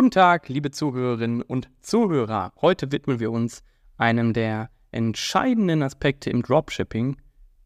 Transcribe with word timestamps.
Guten 0.00 0.12
Tag, 0.12 0.48
liebe 0.48 0.70
Zuhörerinnen 0.70 1.42
und 1.42 1.68
Zuhörer. 1.82 2.54
Heute 2.62 2.90
widmen 2.90 3.20
wir 3.20 3.30
uns 3.30 3.62
einem 3.98 4.32
der 4.32 4.70
entscheidenden 4.92 5.82
Aspekte 5.82 6.30
im 6.30 6.40
Dropshipping, 6.40 7.18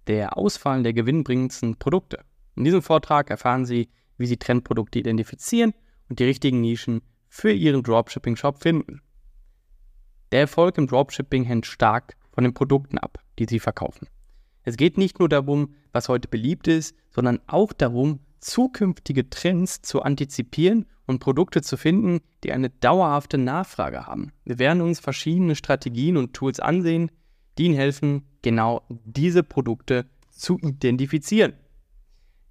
der 0.09 0.37
Auswahl 0.37 0.83
der 0.83 0.95
gewinnbringendsten 0.95 1.77
Produkte. 1.77 2.25
In 2.57 2.65
diesem 2.65 2.83
Vortrag 2.83 3.31
erfahren 3.31 3.67
Sie, 3.67 3.89
wie 4.19 4.27
Sie 4.27 4.37
Trendprodukte 4.37 4.99
identifizieren 4.99 5.75
und 6.09 6.19
die 6.19 6.25
richtigen 6.25 6.61
Nischen 6.61 7.03
für 7.29 7.53
Ihren 7.53 7.85
Dropshipping-Shop 7.85 8.61
finden. 8.61 9.01
Der 10.33 10.41
Erfolg 10.41 10.77
im 10.77 10.89
Dropshipping 10.89 11.45
hängt 11.45 11.67
stark 11.67 12.17
von 12.33 12.43
den 12.43 12.53
Produkten 12.53 12.99
ab, 12.99 13.23
die 13.39 13.47
Sie 13.49 13.61
verkaufen. 13.61 14.09
Es 14.65 14.77
geht 14.77 14.99
nicht 14.99 15.21
nur 15.21 15.29
darum, 15.29 15.73
was 15.93 16.09
heute 16.09 16.27
beliebt 16.27 16.67
ist, 16.67 16.97
sondern 17.11 17.39
auch 17.47 17.73
darum, 17.73 18.19
zukünftige 18.45 19.31
Trends 19.31 19.83
zu 19.83 20.03
antizipieren 20.03 20.87
und 21.07 21.19
Produkte 21.19 21.63
zu 21.63 21.77
finden, 21.77 22.21
die 22.45 22.53
eine 22.53 22.71
dauerhafte 22.71 23.39
Nachfrage 23.39 24.07
haben. 24.07 24.33
Wir 24.45 24.59
werden 24.59 24.83
uns 24.83 25.01
verschiedene 25.01 25.57
Strategien 25.57 26.17
und 26.17 26.35
Tools 26.35 26.61
ansehen, 26.61 27.11
die 27.57 27.65
Ihnen 27.67 27.75
helfen, 27.75 28.25
genau 28.43 28.83
diese 28.89 29.43
Produkte 29.43 30.07
zu 30.31 30.59
identifizieren. 30.59 31.55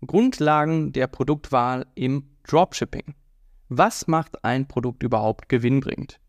Grundlagen 0.06 0.92
der 0.92 1.08
Produktwahl 1.08 1.86
im 1.96 2.30
Dropshipping. 2.48 3.14
Was 3.70 4.08
macht 4.08 4.44
ein 4.44 4.68
Produkt 4.68 5.04
überhaupt 5.04 5.48
gewinnbringend? 5.48 6.20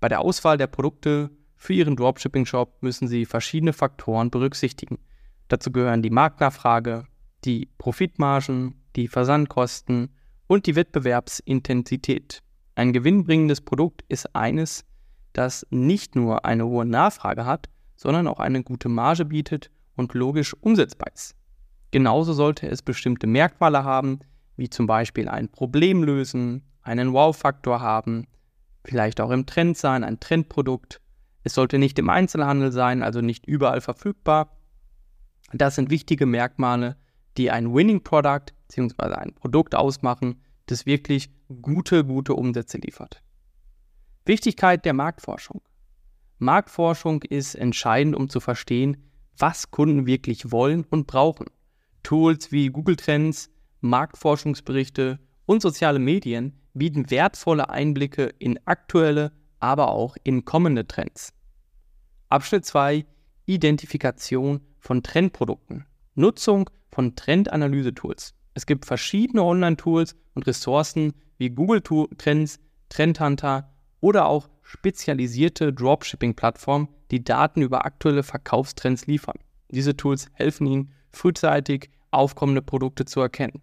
Bei 0.00 0.08
der 0.08 0.20
Auswahl 0.20 0.58
der 0.58 0.66
Produkte 0.66 1.30
für 1.56 1.72
Ihren 1.72 1.96
Dropshipping-Shop 1.96 2.82
müssen 2.82 3.08
Sie 3.08 3.24
verschiedene 3.24 3.72
Faktoren 3.72 4.30
berücksichtigen. 4.30 4.98
Dazu 5.48 5.72
gehören 5.72 6.02
die 6.02 6.10
Marktnachfrage, 6.10 7.06
die 7.46 7.70
Profitmargen, 7.78 8.74
die 8.96 9.08
Versandkosten 9.08 10.10
und 10.46 10.66
die 10.66 10.74
Wettbewerbsintensität. 10.74 12.42
Ein 12.74 12.92
gewinnbringendes 12.92 13.60
Produkt 13.60 14.04
ist 14.08 14.34
eines, 14.34 14.84
das 15.32 15.66
nicht 15.70 16.16
nur 16.16 16.44
eine 16.44 16.66
hohe 16.66 16.84
Nachfrage 16.84 17.46
hat, 17.46 17.68
sondern 17.96 18.26
auch 18.26 18.40
eine 18.40 18.62
gute 18.62 18.88
Marge 18.88 19.24
bietet 19.24 19.70
und 19.96 20.12
logisch 20.14 20.54
umsetzbar 20.60 21.12
ist. 21.14 21.34
Genauso 21.90 22.32
sollte 22.32 22.68
es 22.68 22.82
bestimmte 22.82 23.26
Merkmale 23.26 23.84
haben, 23.84 24.20
wie 24.56 24.68
zum 24.68 24.86
Beispiel 24.86 25.28
ein 25.28 25.48
Problem 25.48 26.02
lösen, 26.02 26.62
einen 26.82 27.12
Wow-Faktor 27.12 27.80
haben, 27.80 28.26
vielleicht 28.84 29.20
auch 29.20 29.30
im 29.30 29.46
Trend 29.46 29.76
sein, 29.76 30.04
ein 30.04 30.20
Trendprodukt. 30.20 31.00
Es 31.44 31.54
sollte 31.54 31.78
nicht 31.78 31.98
im 31.98 32.10
Einzelhandel 32.10 32.72
sein, 32.72 33.02
also 33.02 33.20
nicht 33.20 33.46
überall 33.46 33.80
verfügbar. 33.80 34.56
Das 35.52 35.76
sind 35.76 35.90
wichtige 35.90 36.26
Merkmale, 36.26 36.96
die 37.36 37.50
ein 37.50 37.74
Winning 37.74 38.02
Product 38.02 38.46
bzw. 38.68 39.14
ein 39.14 39.34
Produkt 39.34 39.74
ausmachen, 39.74 40.40
das 40.66 40.86
wirklich 40.86 41.30
gute, 41.62 42.04
gute 42.04 42.34
Umsätze 42.34 42.78
liefert. 42.78 43.22
Wichtigkeit 44.24 44.84
der 44.84 44.92
Marktforschung. 44.92 45.60
Marktforschung 46.38 47.22
ist 47.22 47.54
entscheidend, 47.54 48.16
um 48.16 48.28
zu 48.28 48.40
verstehen, 48.40 48.96
was 49.38 49.70
Kunden 49.70 50.06
wirklich 50.06 50.50
wollen 50.50 50.84
und 50.90 51.06
brauchen. 51.06 51.46
Tools 52.02 52.52
wie 52.52 52.68
Google 52.68 52.96
Trends, 52.96 53.50
Marktforschungsberichte 53.80 55.18
und 55.44 55.62
soziale 55.62 55.98
Medien 55.98 56.58
bieten 56.74 57.10
wertvolle 57.10 57.70
Einblicke 57.70 58.34
in 58.38 58.58
aktuelle, 58.66 59.32
aber 59.60 59.90
auch 59.90 60.16
in 60.24 60.44
kommende 60.44 60.86
Trends. 60.86 61.32
Abschnitt 62.28 62.64
2 62.64 63.06
Identifikation 63.46 64.60
von 64.78 65.02
Trendprodukten. 65.02 65.86
Nutzung 66.16 66.70
von 66.90 67.14
Trendanalyse-Tools. 67.14 68.34
Es 68.54 68.64
gibt 68.64 68.86
verschiedene 68.86 69.42
Online-Tools 69.42 70.16
und 70.34 70.46
Ressourcen 70.46 71.12
wie 71.36 71.50
Google 71.50 71.82
Trends, 72.16 72.58
Trendhunter 72.88 73.70
oder 74.00 74.26
auch 74.26 74.48
spezialisierte 74.62 75.74
Dropshipping-Plattformen, 75.74 76.88
die 77.10 77.22
Daten 77.22 77.60
über 77.60 77.84
aktuelle 77.84 78.22
Verkaufstrends 78.22 79.06
liefern. 79.06 79.38
Diese 79.70 79.96
Tools 79.96 80.28
helfen 80.32 80.66
Ihnen, 80.66 80.92
frühzeitig 81.10 81.90
aufkommende 82.10 82.62
Produkte 82.62 83.04
zu 83.04 83.20
erkennen. 83.20 83.62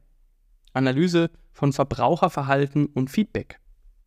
Analyse 0.74 1.32
von 1.54 1.74
Verbraucherverhalten 1.74 2.86
und 2.86 3.10
Feedback. 3.10 3.60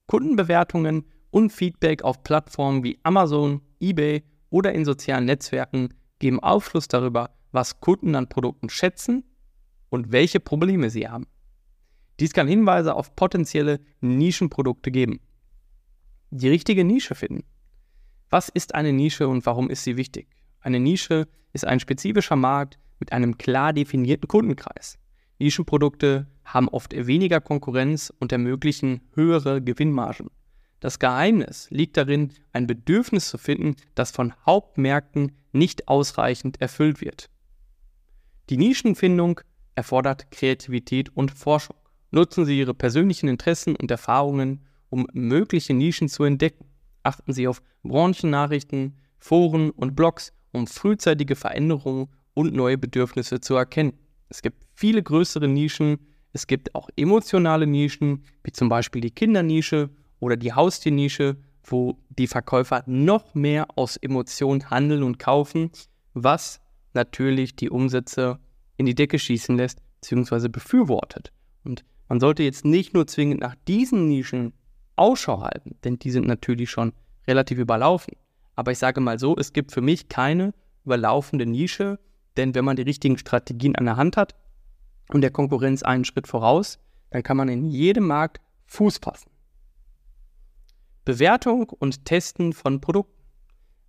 Kundenbewertungen 0.07 1.05
und 1.31 1.51
Feedback 1.51 2.03
auf 2.03 2.23
Plattformen 2.23 2.85
wie 2.85 2.99
Amazon, 3.03 3.61
eBay 3.81 4.23
oder 4.51 4.73
in 4.73 4.85
sozialen 4.85 5.25
Netzwerken 5.25 5.95
geben 6.21 6.41
Aufschluss 6.41 6.87
darüber, 6.89 7.31
was 7.57 7.81
Kunden 7.81 8.15
an 8.15 8.29
Produkten 8.29 8.69
schätzen 8.69 9.25
und 9.89 10.13
welche 10.13 10.39
Probleme 10.39 10.91
sie 10.91 11.09
haben. 11.09 11.27
Dies 12.21 12.33
kann 12.33 12.47
Hinweise 12.47 12.95
auf 12.95 13.17
potenzielle 13.17 13.81
Nischenprodukte 14.01 14.93
geben. 14.93 15.21
Die 16.31 16.49
richtige 16.49 16.85
Nische 16.85 17.15
finden. 17.15 17.45
Was 18.31 18.49
ist 18.49 18.75
eine 18.75 18.93
Nische 18.93 19.27
und 19.27 19.45
warum 19.47 19.71
ist 19.71 19.85
sie 19.85 19.97
wichtig? 19.97 20.29
Eine 20.61 20.81
Nische 20.81 21.29
ist 21.53 21.65
ein 21.65 21.81
spezifischer 21.81 22.37
Markt 22.37 22.79
mit 23.01 23.13
einem 23.13 23.39
klar 23.39 23.73
definierten 23.73 24.29
Kundenkreis. 24.29 24.99
Nischenprodukte 25.39 26.27
haben 26.45 26.69
oft 26.69 26.95
weniger 26.95 27.41
Konkurrenz 27.41 28.13
und 28.19 28.33
ermöglichen 28.33 29.01
höhere 29.15 29.63
Gewinnmargen. 29.63 30.29
Das 30.81 30.99
Geheimnis 30.99 31.69
liegt 31.71 31.97
darin, 31.97 32.33
ein 32.53 32.67
Bedürfnis 32.67 33.29
zu 33.29 33.39
finden, 33.39 33.77
das 33.95 34.11
von 34.11 34.35
Hauptmärkten 34.45 35.33
nicht 35.53 35.89
ausreichend 35.89 36.61
erfüllt 36.61 37.01
wird. 37.01 37.31
Die 38.49 38.57
Nischenfindung 38.57 39.41
erfordert 39.75 40.31
Kreativität 40.31 41.11
und 41.17 41.33
Forschung. 41.33 41.75
Nutzen 42.13 42.45
Sie 42.45 42.57
Ihre 42.59 42.75
persönlichen 42.75 43.29
Interessen 43.29 43.75
und 43.75 43.91
Erfahrungen, 43.91 44.65
um 44.89 45.09
mögliche 45.13 45.75
Nischen 45.75 46.09
zu 46.09 46.23
entdecken. 46.23 46.65
Achten 47.03 47.33
Sie 47.33 47.49
auf 47.49 47.61
Branchennachrichten, 47.83 48.99
Foren 49.19 49.71
und 49.71 49.97
Blogs, 49.97 50.33
um 50.53 50.69
frühzeitige 50.69 51.35
Veränderungen 51.35 52.09
und 52.35 52.55
neue 52.55 52.79
Bedürfnisse 52.79 53.41
zu 53.41 53.57
erkennen. 53.57 53.95
Es 54.29 54.43
gibt 54.43 54.65
viele 54.75 55.03
größere 55.03 55.49
Nischen, 55.49 55.99
es 56.33 56.47
gibt 56.47 56.75
auch 56.75 56.89
emotionale 56.97 57.67
Nischen, 57.67 58.25
wie 58.45 58.53
zum 58.53 58.69
Beispiel 58.69 59.01
die 59.01 59.11
Kindernische 59.11 59.91
oder 60.21 60.37
die 60.37 60.53
Haustiernische, 60.53 61.37
wo 61.65 61.99
die 62.11 62.29
Verkäufer 62.29 62.85
noch 62.87 63.35
mehr 63.35 63.67
aus 63.77 63.97
Emotionen 63.97 64.71
handeln 64.71 65.03
und 65.03 65.19
kaufen, 65.19 65.71
was 66.15 66.61
natürlich 66.97 67.55
die 67.55 67.71
Umsätze 67.71 68.41
in 68.77 68.87
die 68.87 68.97
Decke 68.97 69.21
schießen 69.21 69.57
lässt, 69.57 69.79
beziehungsweise 70.01 70.49
befürwortet. 70.49 71.33
Und 71.65 71.85
man 72.09 72.19
sollte 72.19 72.43
jetzt 72.43 72.65
nicht 72.65 72.95
nur 72.95 73.07
zwingend 73.07 73.41
nach 73.41 73.55
diesen 73.69 74.09
Nischen 74.09 74.53
Ausschau 74.97 75.43
halten, 75.43 75.77
denn 75.85 75.99
die 75.99 76.11
sind 76.11 76.27
natürlich 76.27 76.71
schon 76.71 76.93
relativ 77.29 77.59
überlaufen. 77.59 78.15
Aber 78.55 78.73
ich 78.73 78.79
sage 78.79 79.01
mal 79.01 79.19
so, 79.19 79.37
es 79.37 79.53
gibt 79.53 79.73
für 79.73 79.81
mich 79.81 80.09
keine 80.09 80.55
überlaufende 80.85 81.47
Nische, 81.47 81.99
denn 82.37 82.55
wenn 82.55 82.65
man 82.65 82.77
die 82.77 82.83
richtigen 82.83 83.19
Strategien 83.19 83.77
an 83.77 83.85
der 83.85 83.97
Hand 83.97 84.17
hat 84.17 84.35
und 85.11 85.21
der 85.21 85.31
Konkurrenz 85.31 85.83
einen 85.83 86.05
Schritt 86.05 86.27
voraus, 86.27 86.79
dann 87.11 87.23
kann 87.23 87.37
man 87.37 87.49
in 87.49 87.65
jedem 87.65 88.07
Markt 88.07 88.41
Fuß 88.67 88.99
fassen. 88.99 89.31
Bewertung 91.05 91.69
und 91.69 92.05
Testen 92.05 92.53
von 92.53 92.81
Produkten. 92.81 93.23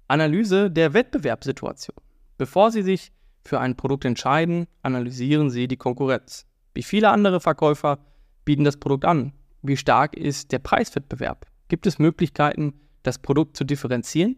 Analyse 0.08 0.72
der 0.72 0.94
Wettbewerbssituation. 0.94 1.96
Bevor 2.38 2.72
Sie 2.72 2.84
sich 2.84 3.12
für 3.44 3.60
ein 3.60 3.76
Produkt 3.76 4.06
entscheiden, 4.06 4.68
analysieren 4.84 5.50
Sie 5.50 5.68
die 5.68 5.78
Konkurrenz. 5.78 6.46
Wie 6.74 6.84
viele 6.84 7.10
andere 7.10 7.40
Verkäufer 7.40 8.00
bieten 8.46 8.64
das 8.64 8.78
Produkt 8.78 9.06
an? 9.06 9.34
Wie 9.64 9.78
stark 9.78 10.16
ist 10.16 10.52
der 10.52 10.60
Preiswettbewerb? 10.60 11.48
Gibt 11.68 11.88
es 11.88 11.98
Möglichkeiten, 11.98 12.80
das 13.04 13.18
Produkt 13.18 13.58
zu 13.58 13.64
differenzieren? 13.64 14.38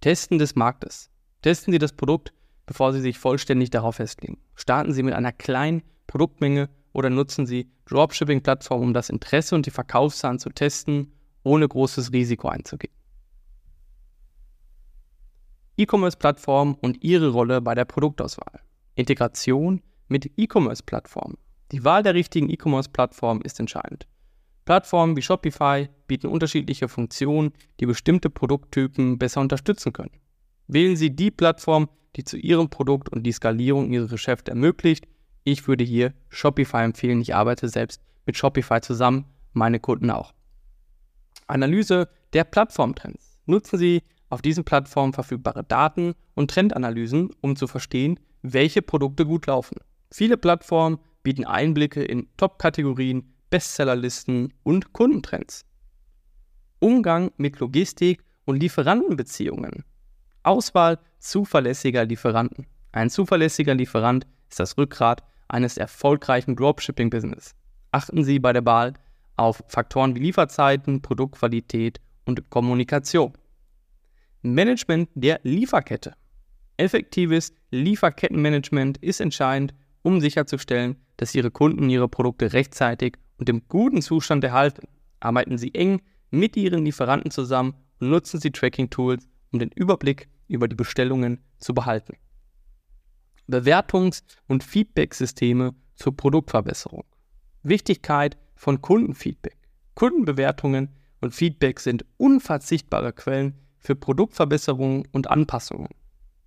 Testen 0.00 0.38
des 0.38 0.56
Marktes. 0.56 1.10
Testen 1.42 1.72
Sie 1.72 1.78
das 1.78 1.92
Produkt, 1.92 2.32
bevor 2.66 2.92
Sie 2.92 3.00
sich 3.00 3.18
vollständig 3.18 3.70
darauf 3.70 3.96
festlegen. 3.96 4.38
Starten 4.54 4.92
Sie 4.92 5.02
mit 5.02 5.14
einer 5.14 5.32
kleinen 5.32 5.82
Produktmenge 6.06 6.68
oder 6.92 7.10
nutzen 7.10 7.46
Sie 7.46 7.70
Dropshipping-Plattformen, 7.86 8.88
um 8.88 8.94
das 8.94 9.10
Interesse 9.10 9.54
und 9.54 9.66
die 9.66 9.70
Verkaufszahlen 9.70 10.38
zu 10.38 10.50
testen, 10.50 11.12
ohne 11.42 11.68
großes 11.68 12.12
Risiko 12.12 12.48
einzugehen. 12.48 12.93
E-Commerce-Plattformen 15.76 16.76
und 16.80 17.02
ihre 17.02 17.28
Rolle 17.30 17.60
bei 17.60 17.74
der 17.74 17.84
Produktauswahl. 17.84 18.60
Integration 18.94 19.82
mit 20.08 20.30
E-Commerce-Plattformen. 20.36 21.36
Die 21.72 21.84
Wahl 21.84 22.02
der 22.02 22.14
richtigen 22.14 22.48
E-Commerce-Plattform 22.48 23.42
ist 23.42 23.58
entscheidend. 23.58 24.06
Plattformen 24.64 25.16
wie 25.16 25.22
Shopify 25.22 25.88
bieten 26.06 26.28
unterschiedliche 26.28 26.88
Funktionen, 26.88 27.52
die 27.80 27.86
bestimmte 27.86 28.30
Produkttypen 28.30 29.18
besser 29.18 29.40
unterstützen 29.40 29.92
können. 29.92 30.12
Wählen 30.68 30.96
Sie 30.96 31.14
die 31.14 31.30
Plattform, 31.30 31.88
die 32.16 32.24
zu 32.24 32.36
Ihrem 32.36 32.70
Produkt 32.70 33.08
und 33.08 33.24
die 33.24 33.32
Skalierung 33.32 33.92
Ihres 33.92 34.10
Geschäfts 34.10 34.48
ermöglicht. 34.48 35.06
Ich 35.42 35.66
würde 35.68 35.84
hier 35.84 36.14
Shopify 36.28 36.84
empfehlen. 36.84 37.20
Ich 37.20 37.34
arbeite 37.34 37.68
selbst 37.68 38.00
mit 38.24 38.36
Shopify 38.36 38.80
zusammen, 38.80 39.26
meine 39.52 39.80
Kunden 39.80 40.10
auch. 40.10 40.32
Analyse 41.46 42.08
der 42.32 42.44
Plattformtrends. 42.44 43.38
Nutzen 43.44 43.78
Sie 43.78 44.02
auf 44.28 44.42
diesen 44.42 44.64
Plattformen 44.64 45.12
verfügbare 45.12 45.64
Daten 45.64 46.14
und 46.34 46.50
Trendanalysen, 46.50 47.30
um 47.40 47.56
zu 47.56 47.66
verstehen, 47.66 48.18
welche 48.42 48.82
Produkte 48.82 49.24
gut 49.24 49.46
laufen. 49.46 49.76
Viele 50.10 50.36
Plattformen 50.36 50.98
bieten 51.22 51.44
Einblicke 51.44 52.02
in 52.02 52.28
Top-Kategorien, 52.36 53.34
Bestsellerlisten 53.50 54.52
und 54.62 54.92
Kundentrends. 54.92 55.64
Umgang 56.78 57.30
mit 57.36 57.58
Logistik 57.60 58.22
und 58.44 58.60
Lieferantenbeziehungen. 58.60 59.84
Auswahl 60.42 60.98
zuverlässiger 61.18 62.04
Lieferanten. 62.04 62.66
Ein 62.92 63.10
zuverlässiger 63.10 63.74
Lieferant 63.74 64.26
ist 64.50 64.60
das 64.60 64.76
Rückgrat 64.76 65.22
eines 65.48 65.78
erfolgreichen 65.78 66.56
Dropshipping-Business. 66.56 67.54
Achten 67.90 68.24
Sie 68.24 68.38
bei 68.38 68.52
der 68.52 68.66
Wahl 68.66 68.94
auf 69.36 69.62
Faktoren 69.68 70.14
wie 70.14 70.20
Lieferzeiten, 70.20 71.00
Produktqualität 71.00 72.00
und 72.24 72.50
Kommunikation. 72.50 73.32
Management 74.44 75.08
der 75.14 75.40
Lieferkette. 75.42 76.12
Effektives 76.76 77.54
Lieferkettenmanagement 77.70 78.98
ist 78.98 79.20
entscheidend, 79.20 79.74
um 80.02 80.20
sicherzustellen, 80.20 80.96
dass 81.16 81.34
Ihre 81.34 81.50
Kunden 81.50 81.88
ihre 81.88 82.08
Produkte 82.08 82.52
rechtzeitig 82.52 83.16
und 83.38 83.48
im 83.48 83.66
guten 83.68 84.02
Zustand 84.02 84.44
erhalten. 84.44 84.86
Arbeiten 85.20 85.56
Sie 85.56 85.74
eng 85.74 86.02
mit 86.30 86.56
Ihren 86.56 86.84
Lieferanten 86.84 87.30
zusammen 87.30 87.74
und 88.00 88.10
nutzen 88.10 88.38
Sie 88.38 88.50
Tracking-Tools, 88.50 89.26
um 89.52 89.60
den 89.60 89.70
Überblick 89.70 90.28
über 90.46 90.68
die 90.68 90.76
Bestellungen 90.76 91.40
zu 91.58 91.72
behalten. 91.72 92.16
Bewertungs- 93.48 94.24
und 94.46 94.62
Feedback-Systeme 94.62 95.74
zur 95.94 96.16
Produktverbesserung. 96.16 97.04
Wichtigkeit 97.62 98.36
von 98.56 98.82
Kundenfeedback. 98.82 99.56
Kundenbewertungen 99.94 100.90
und 101.22 101.34
Feedback 101.34 101.80
sind 101.80 102.04
unverzichtbare 102.18 103.14
Quellen 103.14 103.54
für 103.84 103.94
Produktverbesserungen 103.94 105.06
und 105.12 105.30
Anpassungen. 105.30 105.88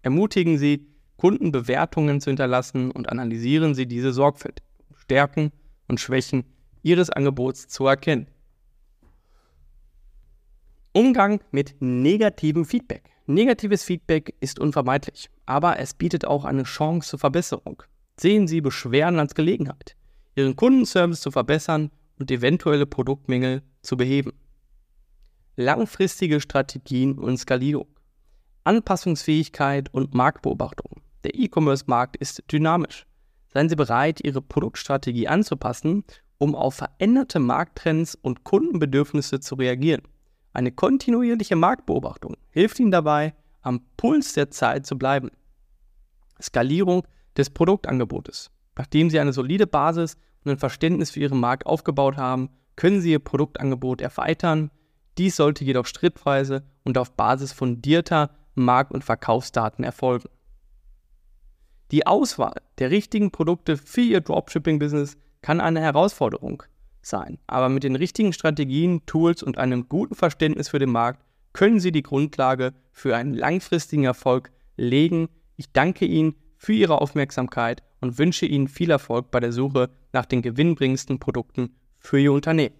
Ermutigen 0.01 0.57
Sie, 0.57 0.88
Kundenbewertungen 1.18 2.19
zu 2.19 2.31
hinterlassen 2.31 2.92
und 2.92 3.10
analysieren 3.10 3.75
Sie 3.75 3.86
diese 3.86 4.12
sorgfältig, 4.12 4.66
um 4.89 4.98
Stärken 4.98 5.51
und 5.88 6.00
Schwächen 6.00 6.45
Ihres 6.81 7.10
Angebots 7.10 7.68
zu 7.68 7.86
erkennen. 7.86 8.28
Umgang 10.94 11.39
mit 11.51 11.75
negativem 11.80 12.66
Feedback. 12.66 13.04
Negatives 13.28 13.83
Feedback 13.83 14.33
ist 14.40 14.57
unvermeidlich, 14.60 15.30
aber 15.45 15.80
es 15.80 15.94
bietet 15.94 16.25
auch 16.25 16.44
eine 16.44 16.63
Chance 16.63 17.10
zur 17.10 17.19
Verbesserung. 17.19 17.83
Sehen 18.19 18.48
Sie 18.48 18.62
Beschwerden 18.62 19.19
als 19.19 19.36
Gelegenheit, 19.36 19.95
Ihren 20.36 20.56
Kundenservice 20.56 21.22
zu 21.22 21.30
verbessern 21.30 21.92
und 22.18 22.31
eventuelle 22.31 22.88
Produktmängel 22.88 23.62
zu 23.83 23.95
beheben. 23.95 24.31
Langfristige 25.59 26.39
Strategien 26.39 27.18
und 27.18 27.36
Skalierung. 27.36 27.88
Anpassungsfähigkeit 28.63 29.92
und 29.92 30.13
Marktbeobachtung. 30.13 31.01
Der 31.24 31.33
E-Commerce-Markt 31.33 32.15
ist 32.15 32.44
dynamisch. 32.51 33.07
Seien 33.51 33.68
Sie 33.68 33.75
bereit, 33.75 34.19
Ihre 34.24 34.44
Produktstrategie 34.44 35.27
anzupassen, 35.27 36.04
um 36.38 36.54
auf 36.54 36.75
veränderte 36.75 37.39
Markttrends 37.39 38.13
und 38.13 38.44
Kundenbedürfnisse 38.44 39.39
zu 39.39 39.56
reagieren. 39.56 40.04
Eine 40.54 40.71
kontinuierliche 40.71 41.56
Marktbeobachtung 41.56 42.38
hilft 42.51 42.80
Ihnen 42.80 42.92
dabei, 42.92 43.33
am 43.63 43.81
Puls 43.98 44.33
der 44.33 44.51
Zeit 44.51 44.86
zu 44.86 44.95
bleiben. 44.95 45.31
Skalierung 46.39 47.01
des 47.36 47.50
Produktangebotes. 47.50 48.51
Nachdem 48.75 49.09
Sie 49.09 49.19
eine 49.19 49.33
solide 49.33 49.65
Basis 49.65 50.18
und 50.44 50.51
ein 50.51 50.59
Verständnis 50.59 51.09
für 51.09 51.21
Ihren 51.21 51.39
Markt 51.39 51.65
aufgebaut 51.65 52.18
haben, 52.18 52.51
können 52.75 53.01
Sie 53.01 53.09
Ihr 53.09 53.19
Produktangebot 53.19 54.01
erweitern. 54.01 54.69
Dies 55.18 55.36
sollte 55.36 55.64
jedoch 55.64 55.86
schrittweise 55.86 56.64
und 56.84 56.98
auf 56.98 57.12
Basis 57.12 57.52
fundierter 57.52 58.31
Markt- 58.56 58.92
und 58.94 59.04
Verkaufsdaten 59.04 59.84
erfolgen. 59.84 60.30
Die 61.92 62.06
Auswahl 62.06 62.62
der 62.80 62.92
richtigen 62.92 63.31
Produkte 63.31 63.78
für 63.78 64.02
Ihr 64.02 64.22
Dropshipping-Business 64.22 65.18
kann 65.42 65.62
eine 65.62 65.80
Herausforderung 65.80 66.64
sein, 67.02 67.40
aber 67.48 67.69
mit 67.69 67.84
den 67.84 67.96
richtigen 67.96 68.34
Strategien, 68.34 69.06
Tools 69.06 69.42
und 69.42 69.58
einem 69.58 69.88
guten 69.88 70.16
Verständnis 70.16 70.69
für 70.69 70.80
den 70.80 70.92
Markt 70.92 71.24
können 71.54 71.80
Sie 71.80 71.92
die 71.92 72.04
Grundlage 72.04 72.74
für 72.92 73.16
einen 73.16 73.34
langfristigen 73.34 74.04
Erfolg 74.04 74.52
legen. 74.75 75.30
Ich 75.56 75.72
danke 75.72 76.06
Ihnen 76.06 76.36
für 76.58 76.74
Ihre 76.74 77.02
Aufmerksamkeit 77.02 77.81
und 78.02 78.18
wünsche 78.18 78.46
Ihnen 78.46 78.68
viel 78.68 78.92
Erfolg 78.92 79.31
bei 79.31 79.40
der 79.40 79.54
Suche 79.54 79.90
nach 80.12 80.25
den 80.25 80.42
gewinnbringendsten 80.42 81.19
Produkten 81.19 81.75
für 81.98 82.19
Ihr 82.19 82.34
Unternehmen. 82.34 82.75